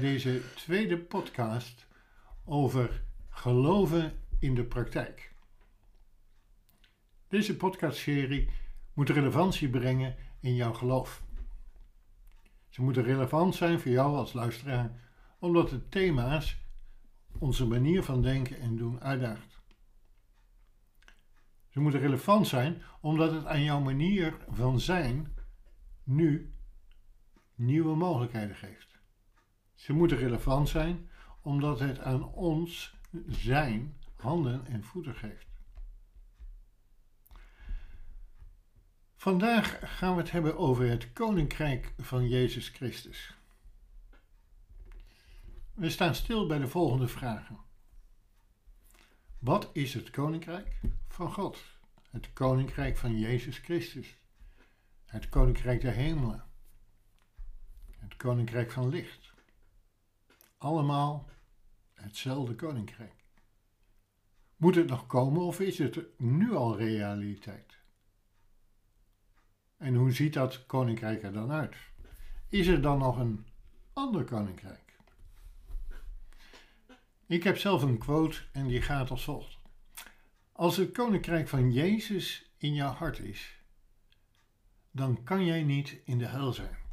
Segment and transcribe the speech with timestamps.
[0.00, 1.86] deze tweede podcast
[2.44, 5.34] over geloven in de praktijk.
[7.28, 8.50] Deze podcastserie
[8.94, 11.22] moet relevantie brengen in jouw geloof.
[12.68, 15.00] Ze moeten relevant zijn voor jou als luisteraar,
[15.38, 16.56] omdat de thema's
[17.38, 19.60] onze manier van denken en doen uitdaagt.
[21.68, 25.34] Ze moeten relevant zijn omdat het aan jouw manier van zijn
[26.04, 26.54] nu
[27.54, 28.95] nieuwe mogelijkheden geeft.
[29.76, 31.08] Ze moeten relevant zijn
[31.40, 32.94] omdat het aan ons
[33.28, 35.46] zijn handen en voeten geeft.
[39.16, 43.34] Vandaag gaan we het hebben over het koninkrijk van Jezus Christus.
[45.74, 47.58] We staan stil bij de volgende vragen.
[49.38, 51.58] Wat is het koninkrijk van God?
[52.10, 54.16] Het koninkrijk van Jezus Christus.
[55.04, 56.44] Het koninkrijk der hemelen.
[57.98, 59.25] Het koninkrijk van licht.
[60.66, 61.28] Allemaal
[61.94, 63.24] hetzelfde koninkrijk.
[64.56, 67.78] Moet het nog komen of is het nu al realiteit?
[69.76, 71.76] En hoe ziet dat koninkrijk er dan uit?
[72.48, 73.46] Is er dan nog een
[73.92, 74.98] ander koninkrijk?
[77.26, 79.58] Ik heb zelf een quote en die gaat als volgt.
[80.52, 83.60] Als het koninkrijk van Jezus in jouw hart is,
[84.90, 86.85] dan kan jij niet in de hel zijn.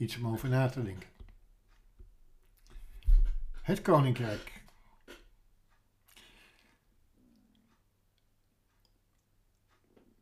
[0.00, 1.08] Iets om over na te denken.
[3.62, 4.62] Het koninkrijk.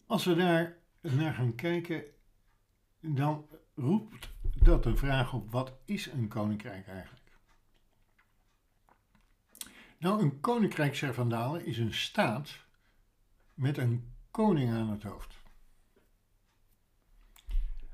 [0.07, 2.05] Als we daar naar gaan kijken,
[3.01, 7.39] dan roept dat een vraag op: wat is een koninkrijk eigenlijk?
[9.99, 11.19] Nou, een koninkrijk, zegt
[11.65, 12.65] is een staat
[13.55, 15.35] met een koning aan het hoofd.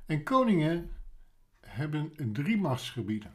[0.06, 1.03] En koningen
[1.74, 3.34] hebben drie machtsgebieden.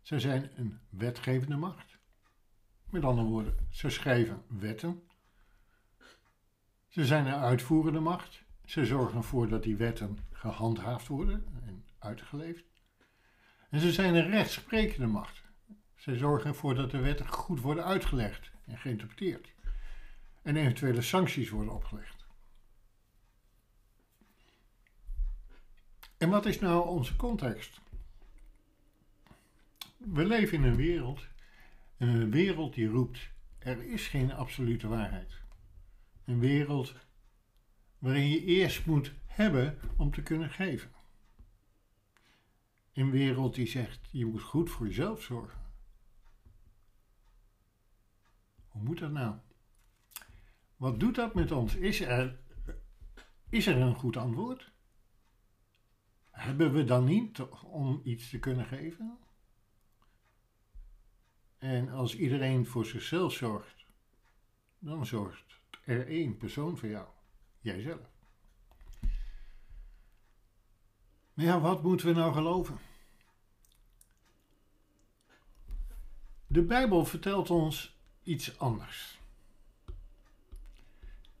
[0.00, 1.98] Ze zijn een wetgevende macht.
[2.90, 5.02] Met andere woorden, ze schrijven wetten.
[6.88, 8.42] Ze zijn een uitvoerende macht.
[8.64, 12.64] Ze zorgen ervoor dat die wetten gehandhaafd worden en uitgeleefd.
[13.70, 15.42] En ze zijn een rechtsprekende macht.
[15.94, 19.52] Ze zorgen ervoor dat de wetten goed worden uitgelegd en geïnterpreteerd.
[20.42, 22.23] En eventuele sancties worden opgelegd.
[26.24, 27.80] En wat is nou onze context?
[29.96, 31.26] We leven in een wereld,
[31.96, 35.40] een wereld die roept: er is geen absolute waarheid.
[36.24, 36.94] Een wereld
[37.98, 40.90] waarin je eerst moet hebben om te kunnen geven.
[42.92, 45.60] Een wereld die zegt: je moet goed voor jezelf zorgen.
[48.68, 49.36] Hoe moet dat nou?
[50.76, 51.74] Wat doet dat met ons?
[51.74, 52.38] Is er,
[53.48, 54.73] is er een goed antwoord?
[56.34, 59.18] Hebben we dan niet om iets te kunnen geven?
[61.58, 63.84] En als iedereen voor zichzelf zorgt,
[64.78, 67.08] dan zorgt er één persoon voor jou,
[67.60, 68.10] jijzelf.
[71.34, 72.78] Maar ja, wat moeten we nou geloven?
[76.46, 79.20] De Bijbel vertelt ons iets anders.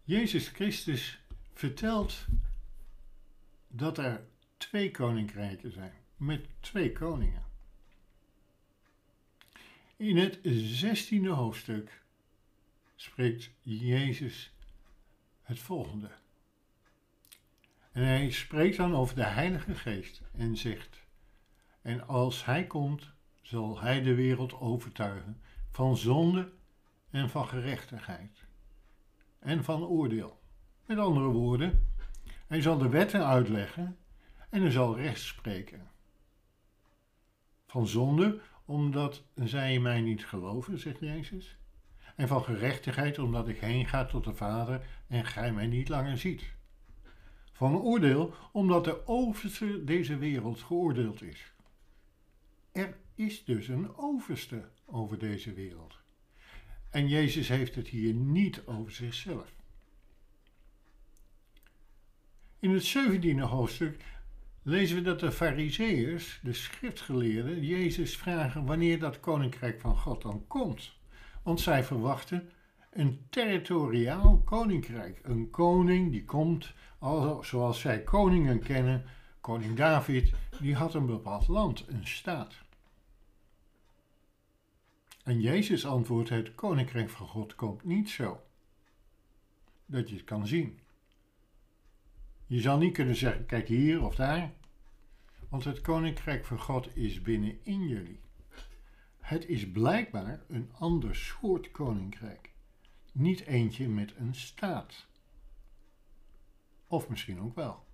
[0.04, 1.22] Jezus Christus
[1.52, 2.26] vertelt
[3.68, 4.32] dat er
[4.68, 7.44] twee koninkrijken zijn, met twee koningen.
[9.96, 12.02] In het zestiende hoofdstuk
[12.94, 14.54] spreekt Jezus
[15.42, 16.10] het volgende.
[17.92, 21.02] En hij spreekt dan over de Heilige Geest en zegt:
[21.82, 23.10] En als hij komt,
[23.42, 26.52] zal hij de wereld overtuigen van zonde
[27.10, 28.44] en van gerechtigheid
[29.38, 30.42] en van oordeel.
[30.86, 31.94] Met andere woorden,
[32.46, 33.98] hij zal de wetten uitleggen
[34.54, 35.90] en hij zal recht spreken.
[37.66, 41.56] Van zonde, omdat zij mij niet geloven, zegt Jezus.
[42.16, 46.18] En van gerechtigheid, omdat ik heen ga tot de Vader en gij mij niet langer
[46.18, 46.54] ziet.
[47.52, 51.52] Van oordeel, omdat de overste deze wereld geoordeeld is.
[52.72, 55.98] Er is dus een overste over deze wereld.
[56.90, 59.54] En Jezus heeft het hier niet over zichzelf.
[62.58, 64.13] In het 17e hoofdstuk
[64.64, 70.44] lezen we dat de Fariseërs, de schriftgeleerden, Jezus vragen wanneer dat koninkrijk van God dan
[70.46, 70.92] komt.
[71.42, 72.50] Want zij verwachten
[72.90, 75.20] een territoriaal koninkrijk.
[75.22, 76.74] Een koning die komt,
[77.40, 79.04] zoals zij koningen kennen.
[79.40, 82.54] Koning David, die had een bepaald land, een staat.
[85.22, 88.40] En Jezus antwoordt: Het koninkrijk van God komt niet zo.
[89.86, 90.78] Dat je het kan zien.
[92.46, 94.52] Je zal niet kunnen zeggen: kijk hier of daar.
[95.48, 98.20] Want het koninkrijk van God is binnenin jullie.
[99.20, 102.52] Het is blijkbaar een ander soort koninkrijk.
[103.12, 105.06] Niet eentje met een staat.
[106.86, 107.84] Of misschien ook wel.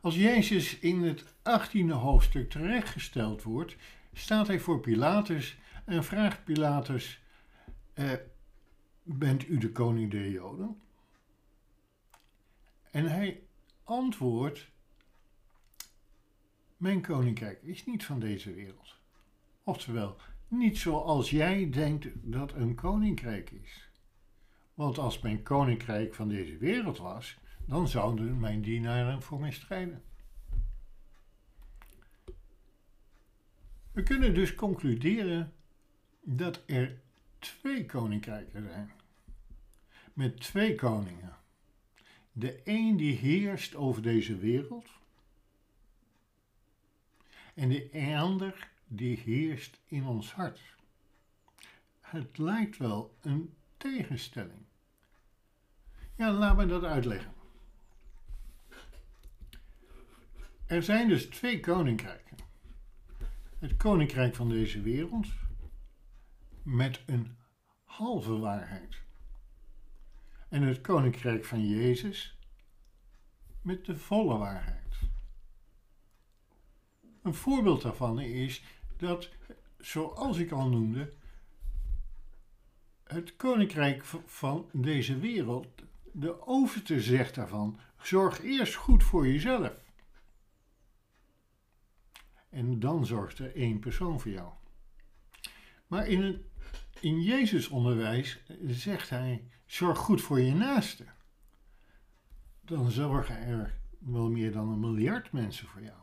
[0.00, 3.76] Als Jezus in het 18e hoofdstuk terechtgesteld wordt,
[4.12, 7.22] staat hij voor Pilatus en vraagt Pilatus:
[7.94, 8.12] eh,
[9.02, 10.80] Bent u de koning der Joden?
[12.92, 13.42] En hij
[13.84, 14.70] antwoordt:
[16.76, 18.96] Mijn koninkrijk is niet van deze wereld.
[19.62, 20.16] Oftewel,
[20.48, 23.88] niet zoals jij denkt dat een koninkrijk is.
[24.74, 30.02] Want als mijn koninkrijk van deze wereld was, dan zouden mijn dienaren voor mij strijden.
[33.92, 35.52] We kunnen dus concluderen
[36.20, 37.00] dat er
[37.38, 38.92] twee koninkrijken zijn.
[40.12, 41.41] Met twee koningen.
[42.32, 44.88] De een die heerst over deze wereld.
[47.54, 50.60] En de ander die heerst in ons hart.
[52.00, 54.64] Het lijkt wel een tegenstelling.
[56.16, 57.32] Ja, laat me dat uitleggen.
[60.66, 62.36] Er zijn dus twee koninkrijken.
[63.58, 65.26] Het koninkrijk van deze wereld
[66.62, 67.36] met een
[67.84, 69.00] halve waarheid.
[70.52, 72.38] En het koninkrijk van Jezus
[73.62, 74.98] met de volle waarheid.
[77.22, 78.62] Een voorbeeld daarvan is
[78.96, 79.30] dat,
[79.78, 81.12] zoals ik al noemde,
[83.04, 85.66] het koninkrijk van deze wereld,
[86.12, 89.72] de overste zegt daarvan, zorg eerst goed voor jezelf.
[92.48, 94.52] En dan zorgt er één persoon voor jou.
[95.86, 96.40] Maar in, het,
[97.02, 101.06] in Jezus onderwijs zegt hij, zorg goed voor je naaste.
[102.60, 106.00] Dan zorgen er wel meer dan een miljard mensen voor jou.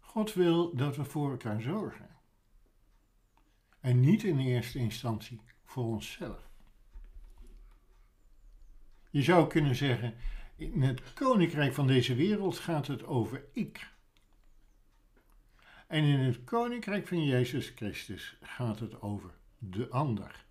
[0.00, 2.08] God wil dat we voor elkaar zorgen.
[3.80, 6.48] En niet in eerste instantie voor onszelf.
[9.10, 10.14] Je zou kunnen zeggen,
[10.56, 13.90] in het koninkrijk van deze wereld gaat het over ik.
[15.90, 20.44] En in het koninkrijk van Jezus Christus gaat het over de ander.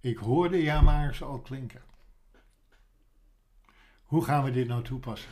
[0.00, 1.82] Ik hoorde ja maar al klinken.
[4.02, 5.30] Hoe gaan we dit nou toepassen?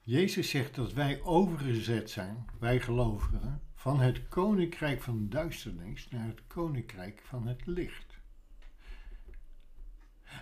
[0.00, 6.46] Jezus zegt dat wij overgezet zijn, wij gelovigen, van het koninkrijk van duisternis naar het
[6.46, 8.18] koninkrijk van het licht.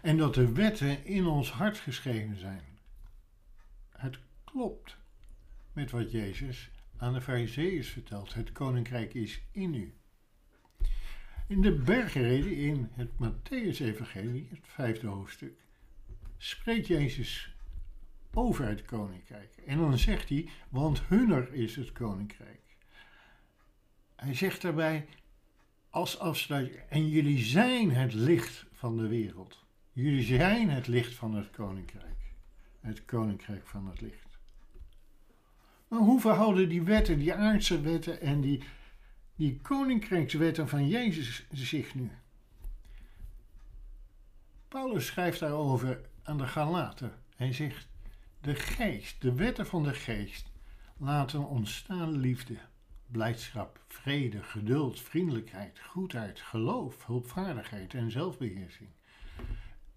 [0.03, 2.76] En dat de wetten in ons hart geschreven zijn.
[3.97, 4.97] Het klopt
[5.73, 8.35] met wat Jezus aan de Farizeeërs vertelt.
[8.35, 9.95] Het koninkrijk is in u.
[11.49, 15.59] In de bergreden in het Matthäus-evangelie, het vijfde hoofdstuk,
[16.37, 17.55] spreekt Jezus
[18.33, 19.57] over het koninkrijk.
[19.67, 22.61] En dan zegt hij, want hunner is het koninkrijk.
[24.17, 25.07] Hij zegt daarbij
[25.91, 29.65] als afsluiting, en jullie zijn het licht van de wereld.
[29.93, 32.16] Jullie zijn het licht van het koninkrijk.
[32.87, 34.39] Het koninkrijk van het licht.
[35.89, 38.63] Maar hoe verhouden die wetten, die aardse wetten en die,
[39.37, 42.11] die koninkrijkswetten van Jezus zich nu?
[44.69, 47.13] Paulus schrijft daarover aan de Galaten.
[47.37, 47.89] Hij zegt,
[48.41, 50.53] de geest, de wetten van de geest,
[50.97, 52.57] laten ontstaan liefde,
[53.07, 58.89] blijdschap, vrede, geduld, vriendelijkheid, goedheid, geloof, hulpvaardigheid en zelfbeheersing.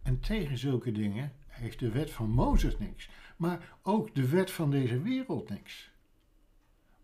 [0.04, 4.72] En tegen zulke dingen heeft de wet van Mozes niks, maar ook de wet van
[4.72, 5.92] deze wereld niks.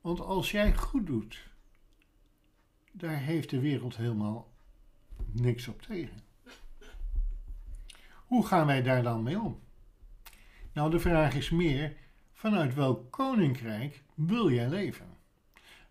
[0.01, 1.47] Want als jij goed doet,
[2.91, 4.53] daar heeft de wereld helemaal
[5.31, 6.19] niks op tegen.
[8.25, 9.59] Hoe gaan wij daar dan mee om?
[10.73, 11.95] Nou, de vraag is meer,
[12.33, 15.07] vanuit welk koninkrijk wil jij leven?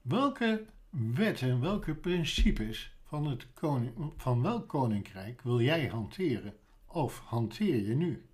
[0.03, 6.55] Welke wetten, welke principes van, het koning, van welk koninkrijk wil jij hanteren?
[6.87, 8.25] Of hanteer je nu?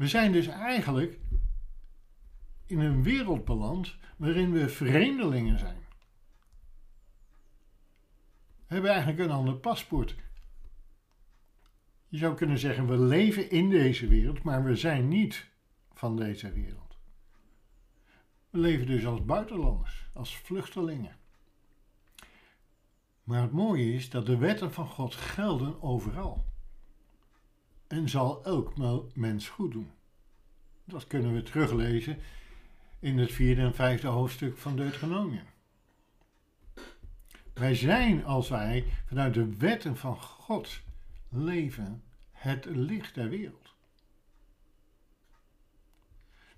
[0.00, 1.18] We zijn dus eigenlijk
[2.66, 5.84] in een wereld beland waarin we vreemdelingen zijn.
[8.66, 10.16] We hebben eigenlijk een ander paspoort.
[12.08, 15.50] Je zou kunnen zeggen, we leven in deze wereld, maar we zijn niet
[15.92, 16.98] van deze wereld.
[18.50, 21.16] We leven dus als buitenlanders, als vluchtelingen.
[23.24, 26.44] Maar het mooie is dat de wetten van God gelden overal.
[27.90, 28.72] En zal elk
[29.14, 29.90] mens goed doen.
[30.84, 32.18] Dat kunnen we teruglezen
[32.98, 35.44] in het vierde en vijfde hoofdstuk van Deuteronomium.
[37.54, 40.80] Wij zijn, als wij vanuit de wetten van God
[41.28, 43.74] leven, het licht der wereld.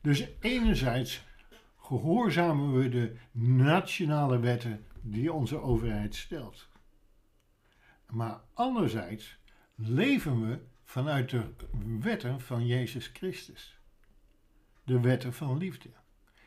[0.01, 1.25] Dus enerzijds
[1.77, 6.69] gehoorzamen we de nationale wetten die onze overheid stelt.
[8.07, 9.39] Maar anderzijds
[9.75, 11.55] leven we vanuit de
[12.01, 13.79] wetten van Jezus Christus.
[14.85, 15.91] De wetten van liefde,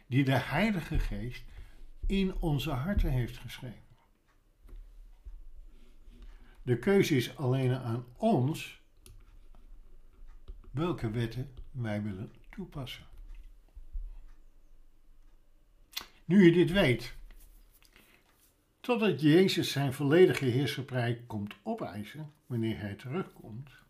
[0.07, 1.43] die de Heilige Geest
[2.05, 3.83] in onze harten heeft geschreven.
[6.61, 8.81] De keuze is alleen aan ons
[10.71, 13.05] welke wetten wij willen toepassen.
[16.25, 17.15] Nu je dit weet,
[18.79, 23.84] totdat Jezus zijn volledige heerschappij komt opeisen wanneer hij terugkomt.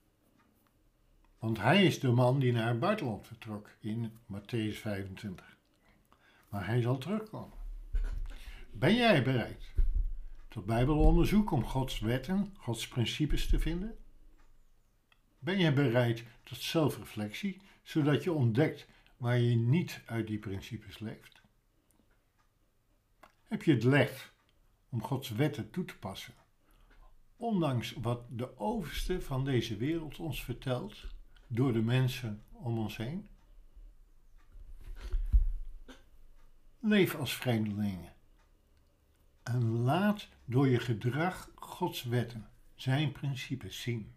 [1.46, 5.58] Want hij is de man die naar het buitenland vertrok in Matthäus 25.
[6.50, 7.58] Maar hij zal terugkomen.
[8.72, 9.74] Ben jij bereid
[10.48, 13.98] tot bijbelonderzoek om Gods wetten, Gods principes te vinden?
[15.40, 18.88] Ben jij bereid tot zelfreflectie, zodat je ontdekt
[19.18, 21.42] waar je niet uit die principes leeft?
[23.44, 24.34] Heb je het lef
[24.90, 26.34] om Gods wetten toe te passen,
[27.38, 31.14] ondanks wat de overste van deze wereld ons vertelt
[31.48, 33.28] door de mensen om ons heen?
[36.80, 38.14] Leef als vreemdelingen
[39.46, 44.14] en laat door je gedrag Gods wetten, zijn principes zien.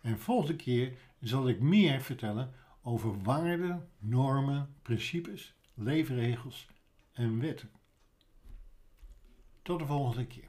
[0.00, 6.68] En volgende keer zal ik meer vertellen over waarden, normen, principes, leefregels
[7.12, 7.70] en wetten.
[9.62, 10.48] Tot de volgende keer.